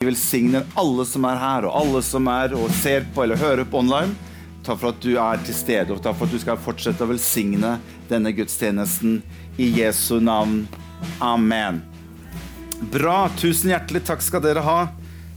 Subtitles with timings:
[0.00, 3.66] Vi velsigner alle som er her, og alle som er og ser på eller hører
[3.68, 4.14] på online.
[4.64, 7.08] Takk for at du er til stede, og takk for at du skal fortsette å
[7.10, 7.74] velsigne
[8.08, 9.18] denne gudstjenesten.
[9.60, 10.62] I Jesu navn.
[11.20, 11.82] Amen.
[12.94, 13.18] Bra.
[13.36, 14.78] Tusen hjertelig takk skal dere ha.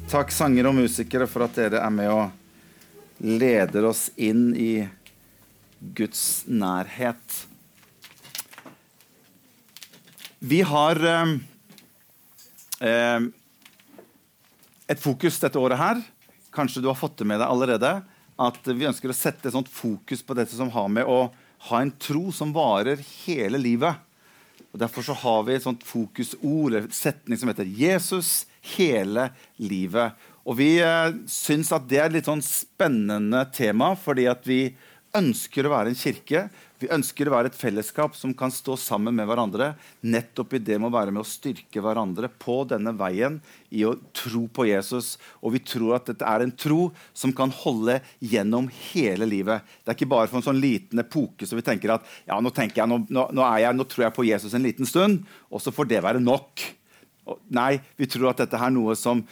[0.08, 4.88] Takk, sangere og musikere, for at dere er med og leder oss inn i
[6.00, 7.44] Guds nærhet.
[10.40, 11.40] Vi har eh,
[12.80, 13.32] eh,
[14.88, 16.02] et fokus dette året her.
[16.54, 17.94] Kanskje du har fått det med deg allerede.
[18.42, 21.28] At vi ønsker å sette et sånt fokus på dette som har med å
[21.70, 23.96] ha en tro som varer hele livet.
[24.74, 29.30] Og Derfor så har vi et sånt fokusord, eller setning som heter 'Jesus hele
[29.62, 30.18] livet'.
[30.46, 34.76] Og Vi eh, syns at det er et litt sånn spennende tema, fordi at vi
[35.16, 36.50] ønsker å være en kirke
[36.84, 39.72] vi ønsker å være et fellesskap som kan stå sammen med hverandre
[40.04, 43.38] nettopp i det med å være med å styrke hverandre på denne veien
[43.72, 45.16] i å tro på Jesus.
[45.40, 49.64] Og vi tror at dette er en tro som kan holde gjennom hele livet.
[49.84, 52.52] Det er ikke bare for en sånn liten epoke så vi tenker at ja, nå,
[52.56, 55.72] tenker jeg, nå, nå, jeg, nå tror jeg på Jesus en liten stund, og så
[55.72, 56.66] får det være nok.
[57.56, 59.24] Nei, vi tror at dette er noe som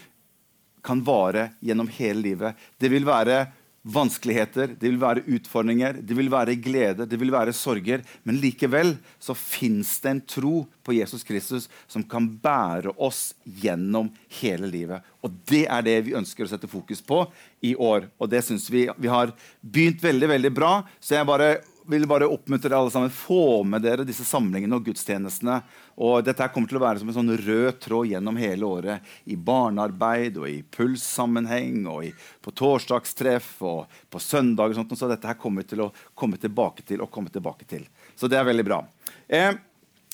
[0.81, 2.69] kan vare gjennom hele livet.
[2.79, 3.43] Det vil være
[3.81, 8.03] vanskeligheter, det vil være utfordringer, det vil være glede, det vil være sorger.
[8.23, 10.53] Men likevel så fins det en tro
[10.85, 15.01] på Jesus Kristus som kan bære oss gjennom hele livet.
[15.25, 17.23] Og det er det vi ønsker å sette fokus på
[17.65, 18.07] i år.
[18.21, 20.73] Og det syns vi vi har begynt veldig, veldig bra.
[21.01, 21.55] Så jeg bare
[21.89, 23.09] vil bare oppmuntre alle sammen.
[23.13, 25.57] Få med dere disse samlingene og gudstjenestene.
[26.01, 29.11] Og dette kommer til å være som en sånn rød tråd gjennom hele året.
[29.25, 34.71] I barnearbeid og i pulssammenheng og i, på torsdagstreff og på søndag.
[34.71, 37.67] Og sånt, så dette her kommer vi til å komme tilbake til og komme tilbake
[37.69, 37.85] til.
[38.15, 38.81] Så det er veldig bra.
[39.27, 39.53] Eh,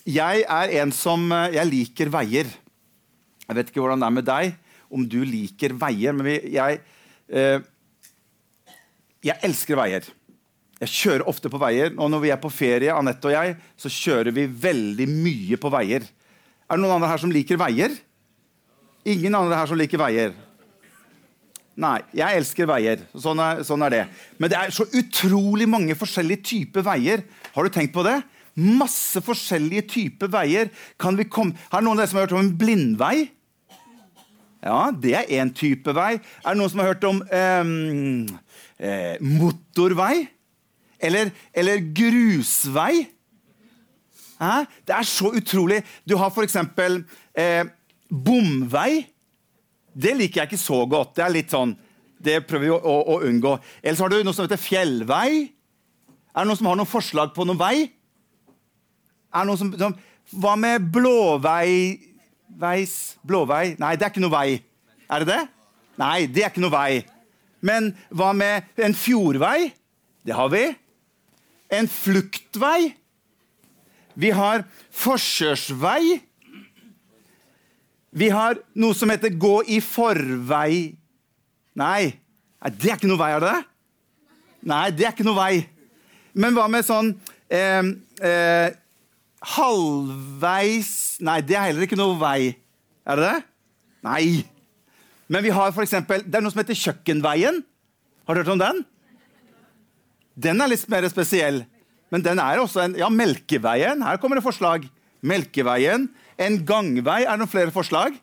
[0.08, 2.52] jeg er en som eh, Jeg liker veier.
[3.48, 4.54] Jeg vet ikke hvordan det er med deg,
[4.92, 6.16] om du liker veier.
[6.16, 6.80] Men vi, jeg,
[7.32, 7.60] eh,
[9.24, 10.08] jeg elsker veier.
[10.78, 13.90] Jeg kjører ofte på veier, og når vi er på ferie, Anette og jeg, så
[13.90, 16.04] kjører vi veldig mye på veier.
[16.68, 17.96] Er det noen andre her som liker veier?
[19.08, 20.36] Ingen andre her som liker veier?
[21.78, 23.02] Nei, jeg elsker veier.
[23.18, 24.04] Sånn er, sånn er det.
[24.38, 27.22] Men det er så utrolig mange forskjellige typer veier.
[27.54, 28.16] Har du tenkt på det?
[28.58, 30.72] Masse forskjellige typer veier.
[30.98, 31.58] Kan vi komme...
[31.72, 33.28] Har noen av dere som har hørt om en blindvei?
[34.62, 36.16] Ja, det er én type vei.
[36.18, 37.70] Er det noen som har hørt om eh,
[38.82, 40.26] eh, motorvei?
[41.00, 43.06] Eller, eller grusvei.
[44.38, 44.64] Hæ?
[44.86, 45.82] Det er så utrolig.
[46.08, 46.56] Du har f.eks.
[47.34, 47.64] Eh,
[48.08, 49.06] bomvei.
[49.94, 51.16] Det liker jeg ikke så godt.
[51.16, 51.74] Det er litt sånn,
[52.22, 53.56] det prøver vi å, å, å unngå.
[53.82, 55.30] Ellers har du noe som heter fjellvei.
[56.34, 57.88] Er det noen som har noen forslag på noen vei?
[59.34, 59.96] Er det noen som, som
[60.38, 61.98] Hva med blåvei
[62.58, 63.76] Veis Blåvei?
[63.80, 64.58] Nei, det er ikke noe vei.
[65.08, 65.42] Er det det?
[65.98, 67.02] Nei, det er ikke noe vei.
[67.64, 69.70] Men hva med en fjordvei?
[70.26, 70.62] Det har vi
[71.72, 72.94] en fluktvei.
[74.18, 74.64] Vi har
[74.94, 76.18] forkjørsvei.
[78.18, 80.96] Vi har noe som heter gå i forvei
[81.78, 82.08] Nei,
[82.74, 83.58] det er ikke noe vei, er det det?
[84.66, 85.60] Nei, det er ikke noe vei.
[86.34, 87.12] Men hva med sånn
[87.54, 87.90] eh,
[88.26, 88.72] eh,
[89.54, 90.90] halvveis
[91.22, 92.56] Nei, det er heller ikke noe vei.
[93.06, 93.44] Er det det?
[94.08, 94.24] Nei.
[95.30, 97.62] Men vi har for eksempel, det er noe som heter Kjøkkenveien.
[98.26, 98.82] Har du hørt om den?
[100.38, 101.64] Den er litt mer spesiell.
[102.12, 104.04] Men den er også en Ja, Melkeveien.
[104.04, 104.86] Her kommer det forslag.
[105.20, 106.08] Melkeveien.
[106.38, 107.24] En gangvei.
[107.24, 108.16] Er det noen flere forslag?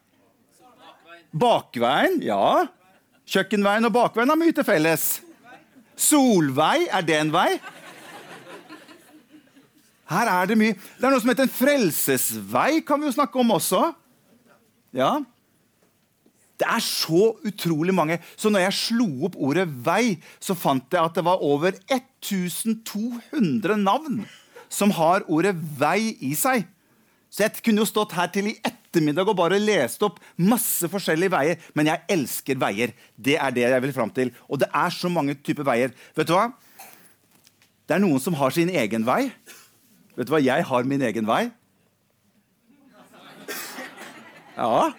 [1.35, 2.21] Bakveien.
[2.23, 2.65] Ja.
[3.27, 5.19] Kjøkkenveien og bakveien har mye til felles.
[5.99, 6.87] Solvei.
[6.87, 7.49] Er det en vei?
[10.09, 10.75] Her er det mye.
[10.77, 13.87] Det er noe som heter en frelsesvei, kan vi jo snakke om også.
[14.95, 15.17] Ja.
[16.55, 18.19] Det er så utrolig mange.
[18.39, 23.77] Så når jeg slo opp ordet vei, så fant jeg at det var over 1200
[23.83, 24.23] navn
[24.71, 26.65] som har ordet vei i seg.
[27.31, 31.33] Så jeg kunne jo stått her til i ettermiddag og bare lest opp masse forskjellige
[31.33, 31.59] veier.
[31.75, 32.93] Men jeg elsker veier.
[33.19, 34.31] Det er det jeg vil fram til.
[34.47, 35.91] Og det er så mange typer veier.
[36.15, 36.47] Vet du hva?
[37.85, 39.27] Det er noen som har sin egen vei.
[40.15, 40.39] Vet du hva?
[40.39, 41.43] Jeg har min egen vei.
[44.55, 44.95] Ja.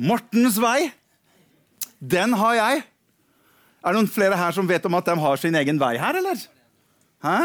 [0.00, 0.92] Mortens vei,
[2.00, 2.82] den har jeg.
[3.82, 6.18] Er det noen flere her som vet om at de har sin egen vei her,
[6.18, 6.40] eller?
[7.22, 7.36] Hæ?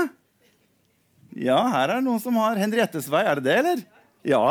[1.38, 3.24] Ja, her er det noen som har Henriettes vei.
[3.26, 3.84] Er det det, eller?
[4.26, 4.46] Ja.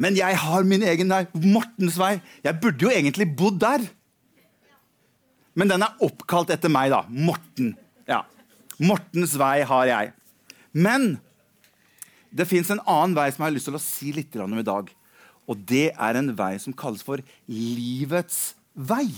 [0.00, 1.24] Men jeg har min egen vei.
[1.44, 2.14] Mortens vei.
[2.44, 3.84] Jeg burde jo egentlig bodd der.
[5.58, 7.02] Men den er oppkalt etter meg, da.
[7.08, 7.74] Morten.
[8.08, 8.22] Ja.
[8.80, 10.12] Mortens vei har jeg.
[10.72, 11.14] Men
[12.32, 14.64] det fins en annen vei som jeg har lyst til å si litt om i
[14.64, 14.88] dag.
[15.50, 19.08] Og det er en vei som kalles for livets vei.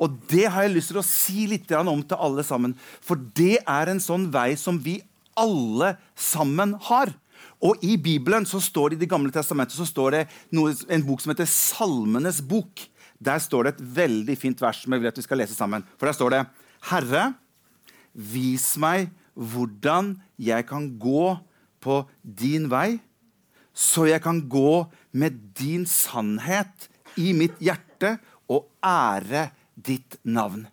[0.00, 2.72] Og det har jeg lyst til å si litt om til alle sammen.
[3.04, 4.98] For det er en sånn vei som vi
[5.38, 7.12] alle sammen har.
[7.60, 10.22] Og i Bibelen så står det i Det gamle testamentet så står det
[10.56, 12.80] noe, en bok som heter Salmenes bok.
[13.20, 15.84] Der står det et veldig fint vers som jeg vil at vi skal lese sammen.
[16.00, 16.42] For der står det
[16.88, 17.24] Herre,
[18.16, 21.36] vis meg hvordan jeg kan gå
[21.84, 22.98] på din vei,
[23.74, 26.88] så jeg kan gå med din sannhet
[27.20, 28.16] i mitt hjerte
[28.50, 30.66] og ære ditt navn.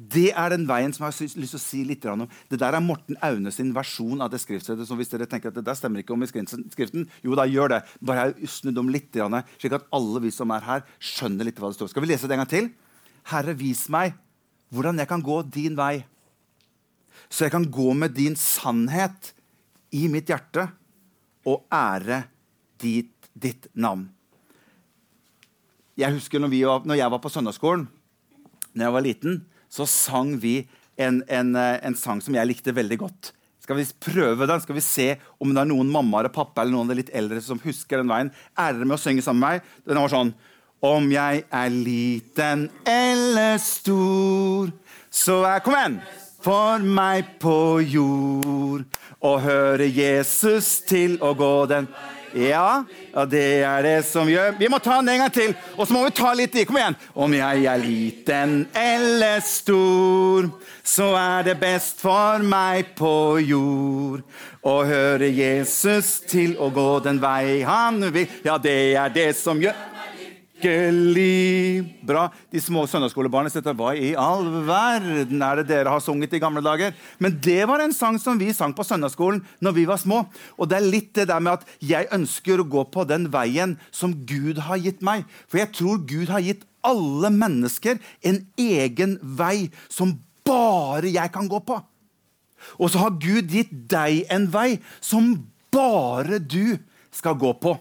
[0.00, 2.22] Det er den veien som jeg har lyst til å si litt om.
[2.48, 4.86] Det der er Morten Aune sin versjon av det skriftstedet.
[4.88, 7.74] Så hvis dere tenker at det der stemmer ikke om i skriften, jo da gjør
[7.74, 7.80] det.
[8.00, 11.76] Bare snudd om litt, slik at alle vi som er her, skjønner litt hva det
[11.76, 11.92] står.
[11.92, 12.70] Skal vi lese det en gang til?
[13.28, 14.16] Herre, vis meg
[14.72, 16.06] hvordan jeg kan gå din vei.
[17.28, 19.34] Så jeg kan gå med din sannhet
[19.92, 20.70] i mitt hjerte
[21.48, 22.24] og ære
[22.80, 24.08] ditt, ditt navn.
[26.00, 27.88] Jeg husker når, var, når jeg var på søndagsskolen
[28.72, 29.40] når jeg var liten,
[29.70, 30.60] så sang vi
[31.00, 33.32] en, en, eh, en, sang som jeg likte veldig godt.
[33.60, 34.62] Skal vi prøve den?
[34.62, 35.08] Skal vi se
[35.42, 38.32] om det er noen mamma eller pappa eller noen litt eldre som husker den veien?
[38.58, 39.74] Ære med å synge sammen med meg?
[39.86, 40.32] Den var sånn
[40.80, 44.70] Om jeg er liten eller stor,
[45.12, 46.00] så er Kom igjen!
[46.40, 48.86] For meg på jord
[49.20, 51.90] å høre Jesus til å gå den
[52.30, 55.86] ja, ja, det er det som gjør Vi må ta den en gang til, og
[55.86, 56.62] så må vi ta litt i.
[56.68, 56.96] Kom igjen.
[57.18, 60.46] Om jeg er liten eller stor,
[60.86, 64.22] så er det best for meg på jord
[64.62, 68.30] å høre Jesus til å gå den vei han vil.
[68.46, 69.89] Ja, det er det som gjør
[70.60, 72.28] lykkelig Bra.
[72.50, 76.62] De små søndagsskolebarna sitter Hva i all verden er det dere har sunget i gamle
[76.62, 76.92] dager?
[77.18, 80.24] Men det var en sang som vi sang på søndagsskolen når vi var små.
[80.58, 83.78] Og det er litt det der med at jeg ønsker å gå på den veien
[83.90, 85.24] som Gud har gitt meg.
[85.48, 91.48] For jeg tror Gud har gitt alle mennesker en egen vei som bare jeg kan
[91.48, 91.78] gå på.
[92.80, 95.36] Og så har Gud gitt deg en vei som
[95.72, 96.76] bare du
[97.14, 97.78] skal gå på.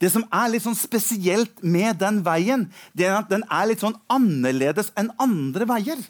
[0.00, 2.66] Det som er litt sånn spesielt med den veien,
[2.96, 6.00] det er at den er litt sånn annerledes enn andre veier.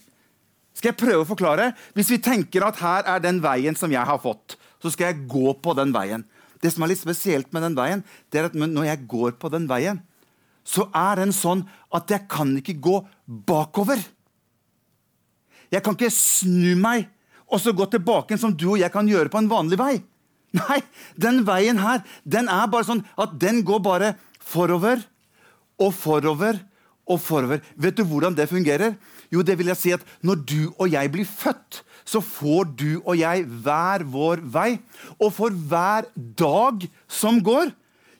[0.76, 1.72] Skal jeg prøve å forklare?
[1.96, 5.26] Hvis vi tenker at her er den veien som jeg har fått, så skal jeg
[5.30, 6.24] gå på den veien.
[6.62, 9.50] Det som er litt spesielt med den veien, det er at når jeg går på
[9.52, 10.00] den veien,
[10.62, 11.64] så er den sånn
[11.94, 13.98] at jeg kan ikke gå bakover.
[15.72, 17.08] Jeg kan ikke snu meg
[17.52, 19.94] og så gå tilbake som du og jeg kan gjøre på en vanlig vei.
[20.60, 20.82] Nei,
[21.16, 24.12] den veien her den er bare sånn at den går bare
[24.42, 25.00] forover
[25.80, 26.60] og forover
[27.08, 27.62] og forover.
[27.74, 28.94] Vet du hvordan det fungerer?
[29.32, 33.00] Jo, det vil jeg si at Når du og jeg blir født, så får du
[33.04, 34.78] og jeg hver vår vei.
[35.18, 36.06] Og for hver
[36.38, 37.72] dag som går,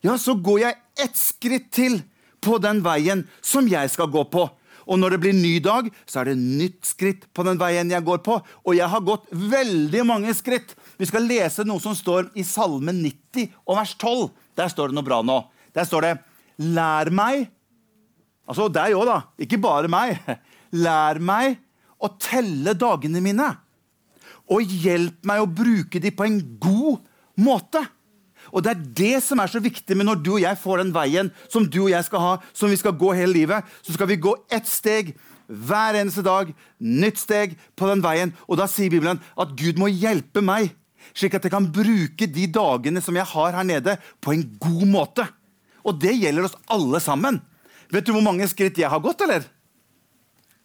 [0.02, 2.00] ja, så går jeg ett skritt til
[2.43, 4.49] på den veien som jeg skal gå på.
[4.82, 8.02] Og når det blir ny dag, så er det nytt skritt på den veien jeg
[8.06, 8.40] går på.
[8.67, 10.75] Og jeg har gått veldig mange skritt.
[11.03, 14.29] Vi skal lese noe som står i Salme 90 og vers 12.
[14.55, 15.41] Der står det noe bra nå.
[15.75, 16.13] Der står det
[16.63, 17.49] 'Lær meg'
[18.47, 19.19] Altså deg òg, da.
[19.39, 20.19] Ikke bare meg.
[20.85, 21.59] Lær meg
[21.99, 23.49] å telle dagene mine.
[24.51, 27.03] Og hjelp meg å bruke dem på en god
[27.41, 27.83] måte.
[28.53, 30.93] Og Det er det som er så viktig med når du og jeg får den
[30.95, 33.65] veien som du og jeg skal ha, som vi skal gå hele livet.
[33.83, 35.15] Så skal vi gå ett steg
[35.47, 36.53] hver eneste dag.
[36.79, 38.35] Nytt steg på den veien.
[38.47, 40.75] Og da sier Bibelen at Gud må hjelpe meg
[41.13, 44.87] slik at jeg kan bruke de dagene som jeg har her nede, på en god
[44.91, 45.27] måte.
[45.82, 47.41] Og det gjelder oss alle sammen.
[47.93, 49.43] Vet du hvor mange skritt jeg har gått, eller?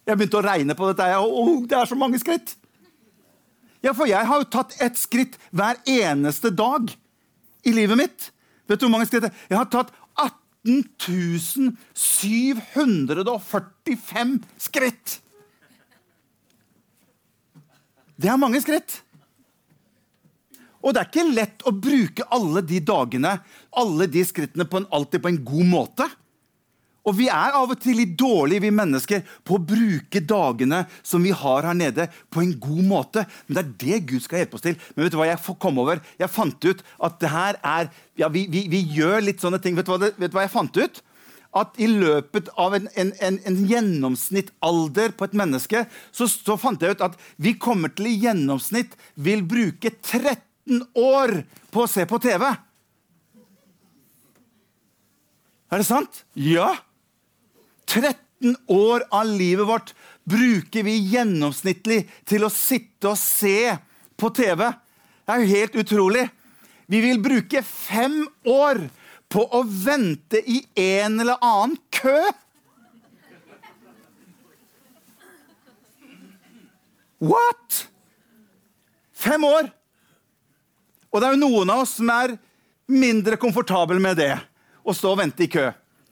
[0.08, 1.04] Jeg begynte å regne på dette.
[1.20, 2.56] Oh, det er så mange skritt!
[3.84, 6.90] Ja, for jeg har jo tatt ett skritt hver eneste dag
[7.68, 8.32] i livet mitt.
[8.68, 9.32] Vet du hvor mange skritt?
[9.48, 15.22] Jeg har tatt 18 745 skritt!
[18.18, 19.04] Det er mange skritt.
[20.84, 23.38] Og det er ikke lett å bruke alle de dagene,
[23.78, 26.08] alle de skrittene, på en, alltid på en god måte.
[27.08, 31.24] Og vi er av og til litt dårlige, vi mennesker, på å bruke dagene som
[31.24, 33.24] vi har her nede, på en god måte.
[33.48, 34.80] Men det er det Gud skal hjelpe oss til.
[34.94, 36.02] Men vet du hva jeg kom over?
[36.20, 39.78] Jeg fant ut at det her er ja, vi, vi, vi gjør litt sånne ting.
[39.80, 41.00] Vet du, det, vet du hva jeg fant ut?
[41.56, 46.84] At i løpet av en, en, en, en gjennomsnittalder på et menneske, så, så, fant
[46.84, 51.90] jeg ut at vi kommer til i gjennomsnitt vil bruke 30 13 år på å
[51.90, 52.44] se på TV.
[55.68, 56.24] Er det sant?
[56.34, 56.76] Ja.
[57.88, 59.94] 13 år av livet vårt
[60.28, 63.76] bruker vi gjennomsnittlig til å sitte og se
[64.20, 64.68] på TV.
[65.24, 66.26] Det er jo helt utrolig.
[66.88, 68.88] Vi vil bruke fem år
[69.28, 72.20] på å vente i en eller annen kø.
[77.18, 77.88] What?!
[79.18, 79.77] Fem år!
[81.18, 82.36] Og det er jo noen av oss som er
[82.94, 84.36] mindre komfortable med det.
[84.86, 85.64] Å stå og vente i kø.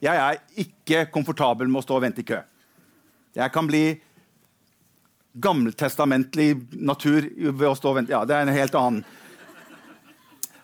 [0.02, 2.40] Jeg er ikke komfortabel med å stå og vente i kø.
[3.38, 3.84] Jeg kan bli
[5.46, 8.16] gammeltestamentlig natur ved å stå og vente.
[8.16, 9.06] Ja, det er en helt annen.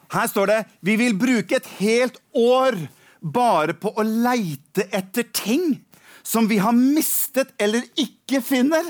[0.10, 2.82] Her står det vi vil bruke et helt år
[3.22, 5.76] bare på å leite etter ting
[6.26, 8.90] som vi har mistet eller ikke finner.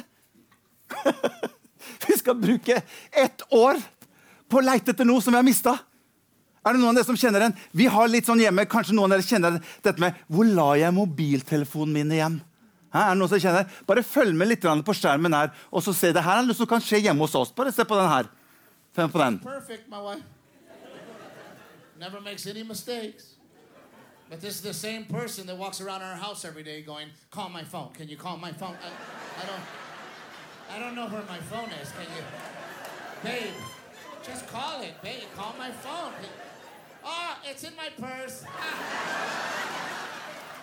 [2.07, 2.79] vi skal bruke
[3.11, 3.83] ett år
[4.51, 5.77] på å leite etter noe som vi har mista.
[6.61, 7.55] Er det noen av dere som kjenner den?
[7.73, 10.93] Vi har litt sånn hjemme, Kanskje noen av dere kjenner dette med Hvor la jeg
[10.93, 12.35] mobiltelefonen min igjen?
[12.93, 13.71] Her er det noen som kjenner?
[13.87, 15.49] Bare følg med litt på skjermen her.
[15.71, 17.51] og så se Det her er noe som kan skje hjemme hos oss.
[17.51, 18.29] Bare se på den her.
[18.93, 19.39] Fem på den.
[19.39, 20.23] Perfect, my wife.
[21.97, 23.35] Never makes any mistakes.
[24.29, 27.49] But this is the same person that walks around our house every day going, call
[27.49, 27.89] my phone.
[27.93, 28.75] Can you call my phone?
[28.81, 29.63] I, I don't
[30.73, 31.91] I don't know where my phone is.
[31.91, 32.23] Can you
[33.23, 33.53] Babe,
[34.51, 35.25] call it, baby.
[35.35, 36.13] Call my phone.
[37.03, 38.43] Oh, it's in my purse.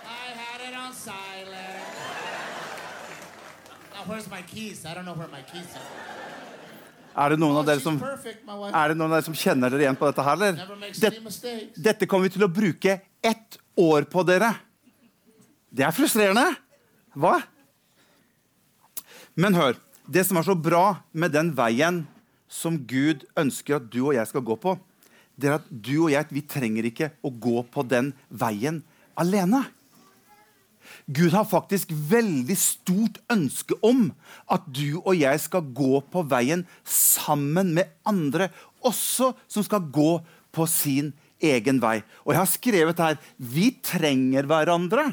[0.09, 1.85] I had it on silent.
[3.95, 4.85] Now where's my keys?
[4.87, 5.83] I don't know where my keys are.
[7.19, 9.83] Er det, noen Oh, av dere som, er det noen av dere som kjenner dere
[9.89, 10.53] igjen på dette her, eller?
[10.61, 11.75] Never makes Det, any mistakes.
[11.83, 14.53] dette kommer vi til å bruke ett år på, dere.
[15.75, 16.45] Det er frustrerende.
[17.19, 17.41] Hva?
[19.35, 19.75] Men hør.
[20.07, 22.05] Det som er så bra med den veien
[22.49, 24.77] som Gud ønsker at du og jeg skal gå på,
[25.39, 28.83] det er at du og jeg vi trenger ikke å gå på den veien
[29.19, 29.63] alene.
[31.05, 34.09] Gud har faktisk veldig stort ønske om
[34.51, 38.49] at du og jeg skal gå på veien sammen med andre,
[38.81, 40.19] også som skal gå
[40.55, 41.13] på sin
[41.45, 42.01] egen vei.
[42.25, 45.11] Og jeg har skrevet her vi trenger hverandre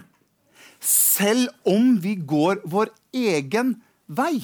[0.86, 3.76] selv om vi går vår egen
[4.08, 4.38] vei.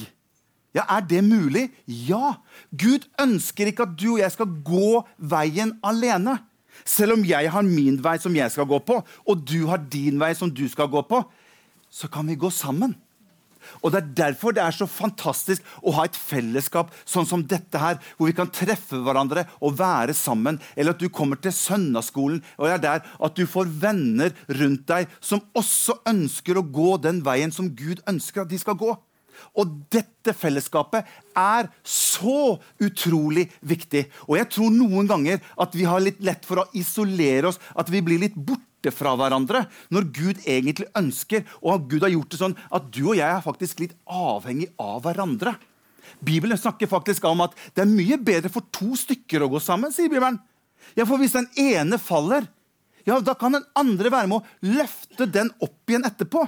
[0.74, 1.70] Ja, Er det mulig?
[1.86, 2.36] Ja.
[2.72, 6.38] Gud ønsker ikke at du og jeg skal gå veien alene.
[6.84, 10.18] Selv om jeg har min vei som jeg skal gå på, og du har din
[10.20, 11.20] vei som du skal gå på,
[11.92, 12.96] så kan vi gå sammen.
[13.82, 17.78] Og Det er derfor det er så fantastisk å ha et fellesskap sånn som dette
[17.78, 20.58] her, hvor vi kan treffe hverandre og være sammen.
[20.74, 25.12] Eller at du kommer til søndagsskolen og er der at du får venner rundt deg
[25.20, 28.96] som også ønsker å gå den veien som Gud ønsker at de skal gå.
[29.58, 31.08] Og dette fellesskapet
[31.38, 34.06] er så utrolig viktig.
[34.28, 37.90] Og jeg tror noen ganger at vi har litt lett for å isolere oss, at
[37.92, 42.40] vi blir litt borte fra hverandre, når Gud egentlig ønsker, og Gud har gjort det
[42.40, 45.54] sånn at du og jeg er faktisk litt avhengig av hverandre.
[46.22, 49.92] Bibelen snakker faktisk om at det er mye bedre for to stykker å gå sammen.
[49.94, 50.40] sier Bibelen.
[50.98, 52.48] Ja, For hvis den ene faller,
[53.06, 56.44] ja, da kan den andre være med å løfte den opp igjen etterpå.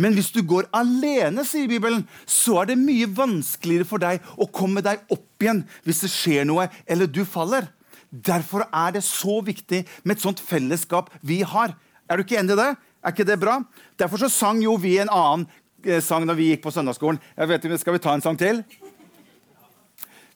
[0.00, 4.48] Men hvis du går alene, sier Bibelen, så er det mye vanskeligere for deg å
[4.48, 7.68] komme deg opp igjen hvis det skjer noe eller du faller.
[8.10, 11.76] Derfor er det så viktig med et sånt fellesskap vi har.
[12.10, 12.70] Er du ikke enig i det?
[13.00, 13.60] Er ikke det bra?
[14.00, 15.46] Derfor så sang jo vi en annen
[15.84, 17.20] eh, sang når vi gikk på søndagsskolen.
[17.36, 18.64] Jeg vet Skal vi ta en sang til?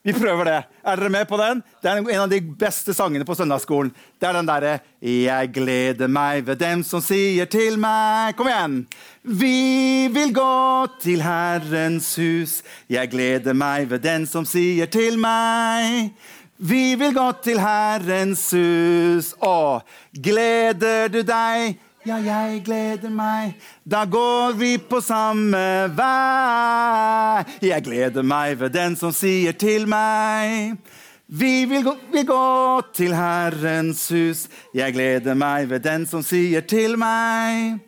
[0.05, 0.57] Vi prøver det.
[0.85, 1.63] Er dere med på den?
[1.81, 3.89] Det er en av de beste sangene på søndagsskolen.
[4.21, 8.87] Det er den derre 'Jeg gleder meg ved dem som sier til meg' Kom igjen!
[9.25, 12.63] Vi vil gå til Herrens hus.
[12.89, 16.13] Jeg gleder meg ved den som sier til meg.
[16.59, 19.35] Vi vil gå til Herrens hus.
[19.41, 19.81] Å,
[20.13, 21.79] gleder du deg?
[22.05, 23.55] Ja, jeg gleder meg.
[23.81, 27.45] Da går vi på samme vei.
[27.65, 30.75] Jeg gleder meg ved den som sier til meg.
[31.33, 32.41] Vi vil gå, vil gå
[32.93, 34.43] til Herrens hus.
[34.77, 37.79] Jeg gleder meg ved den som sier til meg.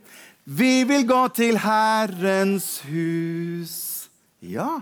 [0.48, 3.74] Vi vil gå til Herrens hus.
[4.40, 4.78] Ja.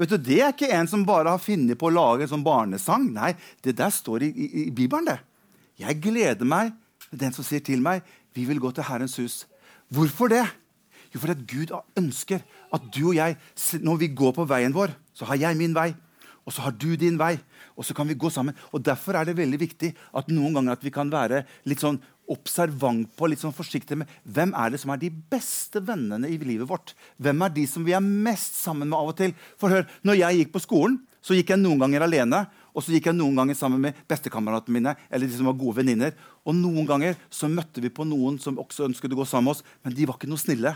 [0.00, 2.46] Vet du, Det er ikke en som bare har funnet på å lage en sånn
[2.46, 3.04] barnesang.
[3.12, 5.12] Nei, det der står i, i, i Bibelen.
[5.12, 5.18] det.
[5.76, 6.72] Jeg gleder meg
[7.18, 8.04] den som sier til meg,
[8.34, 9.44] vi vil gå til Herrens hus.
[9.92, 10.44] Hvorfor det?
[11.14, 12.42] Jo, fordi at Gud ønsker
[12.74, 13.36] at du og jeg,
[13.80, 15.92] når vi går på veien vår, så har jeg min vei,
[16.44, 17.36] og så har du din vei,
[17.78, 18.56] og så kan vi gå sammen.
[18.74, 22.00] Og Derfor er det veldig viktig at noen ganger at vi kan være litt sånn
[22.30, 26.38] observant på, litt sånn forsiktig med hvem er det som er de beste vennene i
[26.40, 26.94] livet vårt.
[27.20, 29.34] Hvem er de som vi er mest sammen med av og til?
[29.60, 32.44] For hør, når jeg gikk på skolen, så gikk jeg noen ganger alene.
[32.74, 34.96] Og så gikk jeg noen ganger sammen med bestekameratene mine.
[35.10, 36.12] eller de som var gode veninner.
[36.44, 39.56] Og noen ganger så møtte vi på noen som også ønsket å gå sammen med
[39.56, 40.74] oss, men de var ikke noe snille.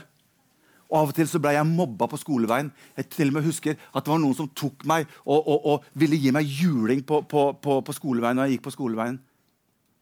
[0.88, 2.70] Og Av og til så ble jeg mobba på skoleveien.
[2.96, 5.84] Jeg til og med husker at det var noen som tok meg og, og, og
[5.92, 9.18] ville gi meg juling på, på, på, på skoleveien når jeg gikk på skoleveien.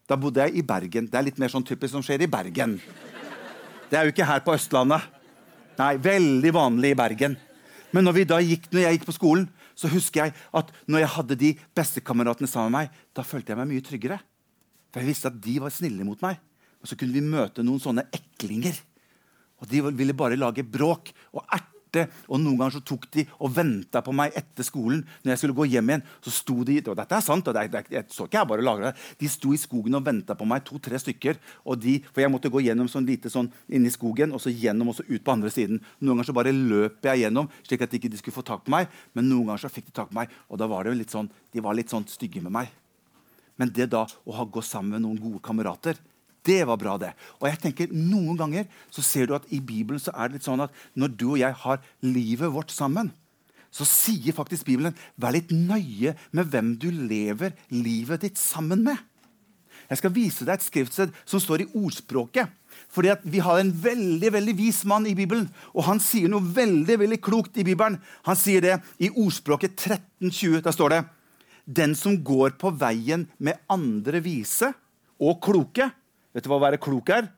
[0.07, 1.09] Da bodde jeg i Bergen.
[1.11, 2.77] Det er litt mer sånn typisk som skjer i Bergen.
[3.91, 5.03] Det er jo ikke her på Østlandet.
[5.77, 7.35] Nei, veldig vanlig i Bergen.
[7.97, 11.39] Men når, gikk, når jeg gikk på skolen, så husker jeg at når jeg hadde
[11.41, 14.19] de bestekameratene sammen med meg, da følte jeg meg mye tryggere.
[14.93, 16.37] For jeg visste at de var snille mot meg.
[16.85, 18.77] Og så kunne vi møte noen sånne eklinger.
[19.63, 23.53] Og de ville bare lage bråk og erte og noen ganger så tok de og
[23.57, 25.05] venta på meg etter skolen.
[25.23, 27.67] når jeg skulle gå hjem igjen, så sto de og dette er sant, og det,
[27.73, 30.47] det, jeg så ikke jeg bare lager det, de sto i skogen og venta på
[30.49, 31.39] meg, to-tre stykker.
[31.65, 34.93] og de, For jeg måtte gå gjennom sånn lite sånn inni skogen og så gjennom
[34.93, 35.81] og så ut på andre siden.
[36.01, 38.75] Noen ganger så bare løp jeg gjennom, slik at de ikke skulle få tak på
[38.75, 38.91] meg.
[39.17, 41.15] Men noen ganger så fikk de tak på meg, og da var det jo litt
[41.15, 42.75] sånn, de var litt sånn stygge med meg.
[43.57, 45.99] Men det da å ha gått sammen med noen gode kamerater
[46.47, 47.13] det var bra, det.
[47.41, 50.49] Og jeg tenker, Noen ganger så ser du at i Bibelen så er det litt
[50.49, 53.11] sånn at når du og jeg har livet vårt sammen,
[53.75, 58.97] så sier faktisk Bibelen vær litt nøye med hvem du lever livet ditt sammen med.
[59.87, 62.51] Jeg skal vise deg et skriftsted som står i ordspråket.
[62.93, 66.99] Fordi Vi har en veldig veldig vis mann i Bibelen, og han sier noe veldig
[66.99, 68.01] veldig klokt i Bibelen.
[68.27, 70.61] Han sier det i ordspråket 1320.
[70.63, 71.05] Der står det
[71.67, 74.73] Den som går på veien med andre vise
[75.19, 75.91] og kloke,
[76.37, 77.31] Vet du hva å være klok er?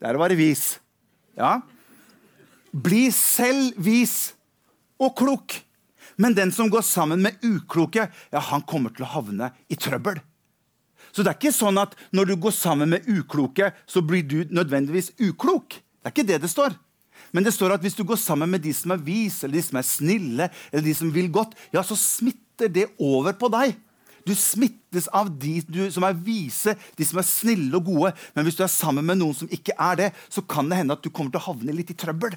[0.00, 0.78] Det er å være vis.
[1.36, 1.58] Ja.
[2.72, 4.32] Bli selv vis
[4.96, 5.58] og klok.
[6.16, 10.22] Men den som går sammen med ukloke, ja, han kommer til å havne i trøbbel.
[11.12, 14.38] Så det er ikke sånn at når du går sammen med ukloke, så blir du
[14.48, 15.76] nødvendigvis uklok.
[15.76, 16.76] Det er ikke det det står.
[17.36, 19.64] Men det står at hvis du går sammen med de som er vis, eller de
[19.68, 23.76] som er snille, eller de som vil godt, ja, så smitter det over på deg.
[24.26, 28.12] Du smittes av de du, som er vise, de som er snille og gode.
[28.34, 30.98] Men hvis du er sammen med noen som ikke er det, så kan det hende
[30.98, 32.34] at du kommer til å havne litt i trøbbel.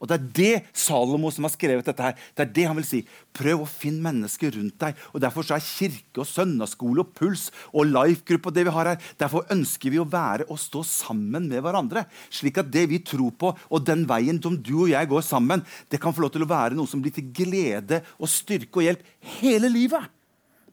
[0.00, 2.14] Og Det er det Salomo som har skrevet dette her.
[2.32, 3.00] Det er det han vil si.
[3.36, 5.00] Prøv å finne mennesker rundt deg.
[5.12, 8.88] Og Derfor så er kirke og søndagsskole og puls og life-gruppe og det vi har
[8.94, 12.06] her, derfor ønsker vi å være og stå sammen med hverandre.
[12.32, 15.66] Slik at det vi tror på, og den veien som du og jeg går sammen,
[15.92, 18.88] det kan få lov til å være noe som blir til glede og styrke og
[18.88, 19.04] hjelp
[19.36, 20.08] hele livet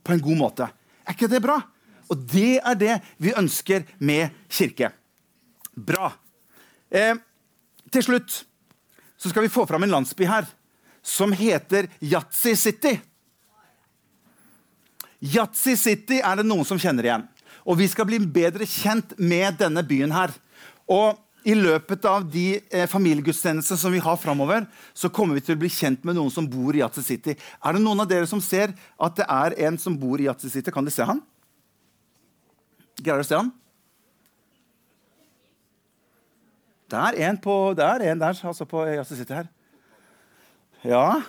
[0.07, 0.69] på en god måte.
[1.03, 1.59] Er ikke det bra?
[2.07, 4.91] Og det er det vi ønsker med kirke.
[5.75, 6.13] Bra.
[6.89, 7.15] Eh,
[7.91, 8.43] til slutt
[9.17, 10.47] så skal vi få fram en landsby her
[11.03, 12.97] som heter Yatzy City.
[15.23, 17.25] Yatzy City er det noen som kjenner igjen.
[17.67, 20.31] Og vi skal bli bedre kjent med denne byen her.
[20.87, 25.55] Og i løpet av de eh, familiegudstjenestene som vi har framover, så kommer vi til
[25.55, 27.37] å bli kjent med noen som bor i Yatzy City.
[27.63, 30.51] Er det noen av dere som ser at det er en som bor i Yatzy
[30.51, 30.73] City?
[30.75, 31.21] Kan dere se han?
[32.99, 33.53] Greier dere å se han?
[36.87, 39.47] Det er en, på, det er en der altså på Yatzy City her.
[40.87, 41.19] Ja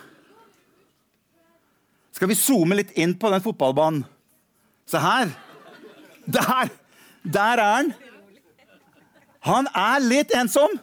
[2.13, 4.03] Skal vi zoome litt inn på den fotballbanen?
[4.89, 5.31] Se her.
[6.27, 6.75] Der!
[7.23, 7.91] Der er han.
[9.47, 10.73] Han er litt ensom.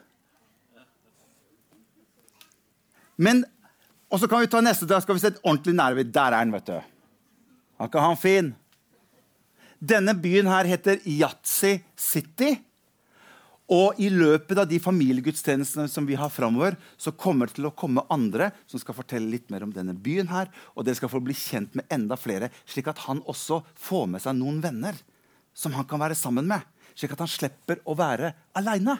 [3.16, 3.45] Men
[4.07, 6.07] Og så kan vi ta neste dag, skal vi se et ordentlig nærvær.
[6.07, 6.77] Der er han, vet du.
[6.79, 8.53] Er ikke han fin?
[9.83, 12.53] Denne byen her heter Yatzy City.
[13.66, 17.75] Og i løpet av de familiegudstjenestene som vi har framover, så kommer det til å
[17.75, 20.55] komme andre som skal fortelle litt mer om denne byen her.
[20.79, 24.23] Og dere skal få bli kjent med enda flere, slik at han også får med
[24.23, 25.03] seg noen venner
[25.51, 26.62] som han kan være sammen med
[26.97, 28.99] slik at han slipper å være aleine.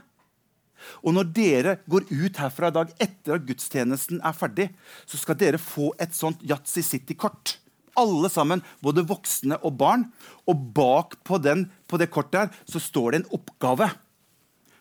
[1.03, 4.69] Og når dere går ut herfra i dag etter at gudstjenesten er ferdig,
[5.09, 7.57] så skal dere få et sånt Yatzy City-kort.
[7.97, 10.11] Alle sammen, både voksne og barn.
[10.45, 13.89] Og bak på, den, på det kortet her, så står det en oppgave.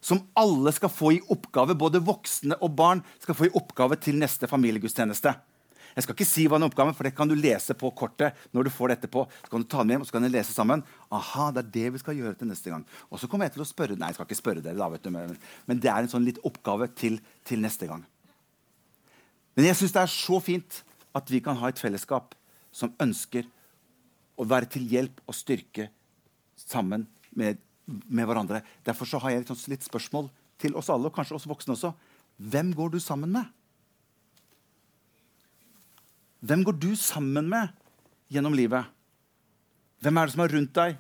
[0.03, 4.19] Som alle skal få i oppgave, både voksne og barn skal få i oppgave til
[4.19, 5.31] neste familiegudstjeneste.
[5.95, 8.35] Jeg skal ikke si hva den oppgaven, for det kan du lese på kortet.
[8.51, 9.23] når du får dette på.
[9.45, 10.83] Så kan du ta den hjem og så kan dere lese sammen.
[11.09, 12.83] Aha, det er det vi skal gjøre til neste gang.
[13.09, 15.05] Og så kommer jeg til å spørre Nei, jeg skal ikke spørre dere, da, vet
[15.05, 18.03] du, men, det er en sånn litt oppgave til, til neste gang.
[19.55, 20.81] Men jeg syns det er så fint
[21.15, 22.35] at vi kan ha et fellesskap
[22.75, 23.47] som ønsker
[24.35, 25.87] å være til hjelp og styrke
[26.59, 28.65] sammen med, med hverandre.
[28.83, 30.27] Derfor har jeg litt, litt spørsmål
[30.59, 31.93] til oss alle, og kanskje oss voksne også.
[32.35, 33.47] Hvem går du sammen med?
[36.45, 37.71] Hvem går du sammen med
[38.29, 38.85] gjennom livet?
[40.03, 40.99] Hvem er det som er rundt deg?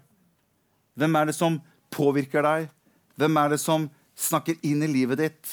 [0.97, 1.59] Hvem er det som
[1.93, 2.71] påvirker deg?
[3.19, 3.85] Hvem er det som
[4.17, 5.51] snakker inn i livet ditt?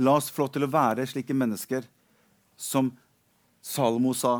[0.00, 1.84] La oss få lov til å være slike mennesker
[2.56, 2.94] som
[3.60, 4.38] Salomo sa.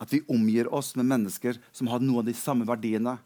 [0.00, 3.18] At vi omgir oss med mennesker som har noen av de samme verdiene.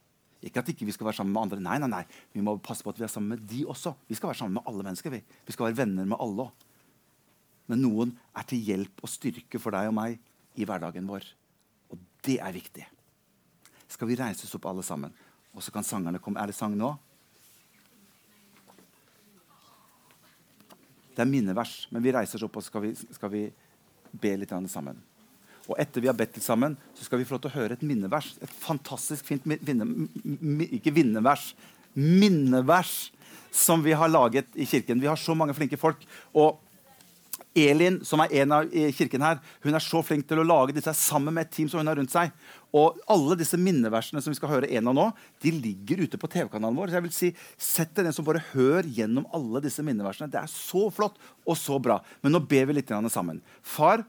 [0.43, 1.63] Ikke at ikke vi skal være sammen med andre.
[1.63, 2.05] Nei, nei, nei.
[2.35, 3.95] Vi må passe på at vi er sammen med de også.
[4.11, 5.15] Vi skal være sammen med alle mennesker.
[5.15, 6.68] Vi, vi skal være venner med alle også
[7.69, 10.17] men noen er til hjelp og styrke for deg og meg
[10.59, 11.27] i hverdagen vår.
[11.93, 12.87] Og det er viktig.
[13.89, 15.13] Skal vi reises opp alle sammen,
[15.57, 16.39] Og så kan sangerne komme.
[16.39, 16.93] Er det sang nå?
[21.17, 23.41] Det er minnevers, men vi reiser oss opp og skal vi, skal vi
[24.13, 25.01] be litt sammen.
[25.67, 27.75] Og etter vi har bedt litt sammen, så skal vi få lov til å høre
[27.75, 28.37] et minnevers.
[28.41, 29.89] Et fantastisk fint vinne,
[30.79, 31.57] Ikke vinnevers,
[31.95, 33.11] minnevers
[33.51, 35.01] som vi har laget i kirken.
[35.01, 36.05] Vi har så mange flinke folk.
[36.33, 36.61] Og
[37.67, 40.95] Elin, som er en av kirken her, hun er så flink til å lage disse
[40.97, 42.33] sammen med et team som hun har rundt seg.
[42.77, 45.07] Og alle disse minneversene som vi skal høre en av nå,
[45.45, 46.93] de ligger ute på TV-kanalen vår.
[46.93, 47.33] Så jeg vil si,
[47.69, 50.31] Sett dere ned som bare hør gjennom alle disse minneversene.
[50.33, 51.99] Det er så flott og så bra.
[52.23, 53.43] Men nå ber vi litt sammen.
[53.63, 54.05] Far,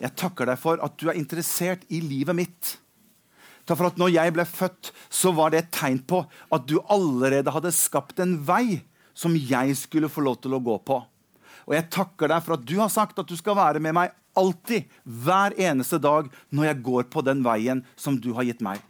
[0.00, 2.76] jeg takker deg for at du er interessert i livet mitt.
[3.66, 6.22] Takk for at når jeg ble født, så var det et tegn på
[6.54, 8.82] at du allerede hadde skapt en vei
[9.16, 11.00] som jeg skulle få lov til å gå på.
[11.66, 14.14] Og jeg takker deg for at du har sagt at du skal være med meg
[14.36, 18.82] alltid, hver eneste dag, når jeg går på den veien som du har gitt meg.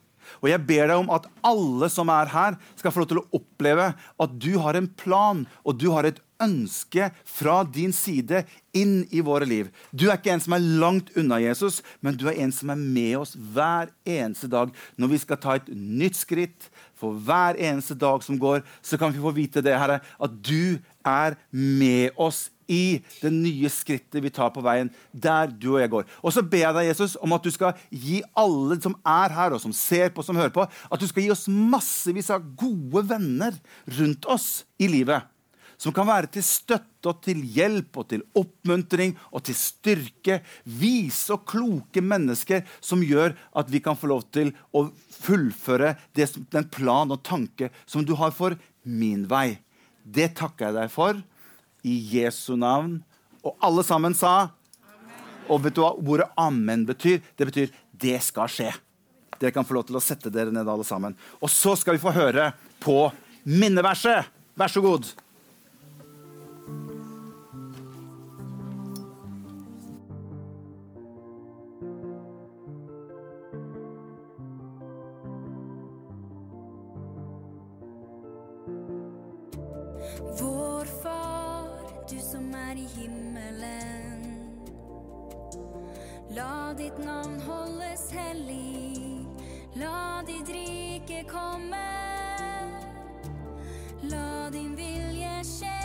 [0.42, 3.28] Og jeg ber deg om at alle som er her, skal få lov til å
[3.38, 8.42] oppleve at du har en plan og du har et ønske fra din side
[8.76, 9.70] inn i våre liv.
[9.88, 12.80] Du er ikke en som er langt unna Jesus, men du er en som er
[12.80, 16.68] med oss hver eneste dag når vi skal ta et nytt skritt.
[16.96, 20.78] For hver eneste dag som går, så kan vi få vite det, Herre, at du
[21.06, 25.92] er med oss i det nye skrittet vi tar på veien der du og jeg
[25.92, 26.08] går.
[26.22, 29.56] Og så ber jeg deg, Jesus, om at du skal gi alle som er her,
[29.56, 33.06] og som ser på, som hører på, at du skal gi oss massevis av gode
[33.10, 33.56] venner
[33.98, 34.50] rundt oss
[34.82, 35.24] i livet.
[35.76, 40.38] Som kan være til støtte og til hjelp og til oppmuntring og til styrke.
[40.64, 44.86] Vise og kloke mennesker som gjør at vi kan få lov til å
[45.18, 48.56] fullføre det, den plan og tanke som du har for
[48.88, 49.60] min vei.
[50.00, 51.20] Det takker jeg deg for
[51.86, 52.98] i Jesu navn.
[53.46, 55.20] Og alle sammen sa amen.
[55.46, 57.22] Og vet du hva ordet 'amen' betyr?
[57.36, 58.74] Det betyr 'det skal skje'.
[59.38, 61.16] Dere kan få lov til å sette dere ned, alle sammen.
[61.40, 63.12] Og så skal vi få høre på
[63.44, 64.24] minneverset.
[64.56, 65.12] Vær så god.
[86.36, 89.26] La ditt navn holdes hellig,
[89.74, 91.82] la ditt rike komme.
[94.06, 95.82] La din vilje skje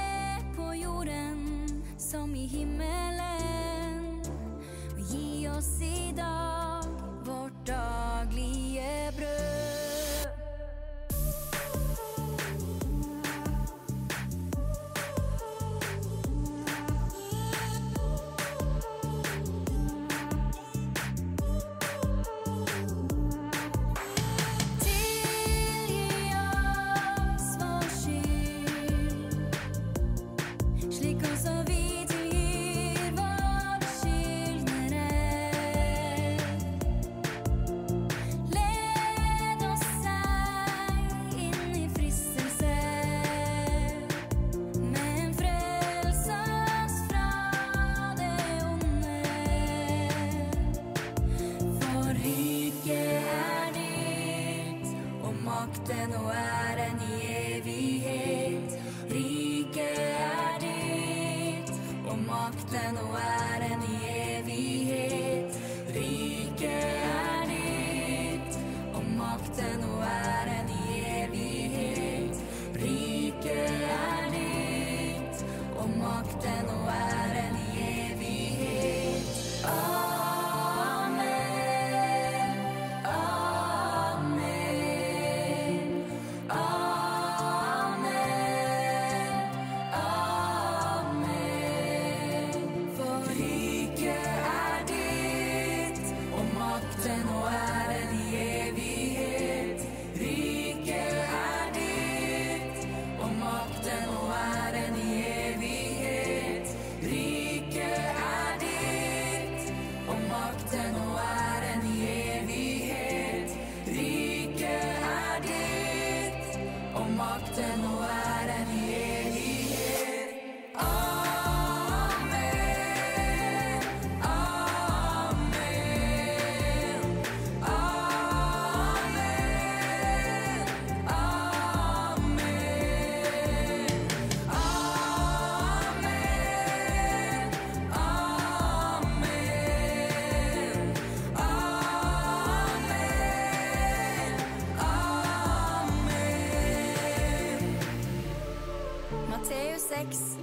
[0.56, 4.22] på jorden som i himmelen.
[4.94, 6.61] Og gi oss i dag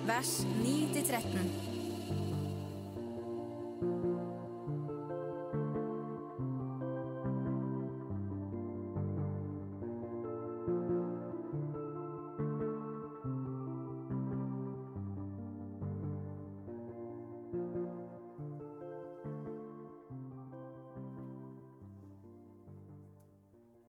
[0.09, 1.58] vers 9-13.